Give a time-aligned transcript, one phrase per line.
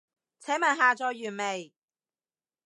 [0.39, 1.71] 請問下載完未？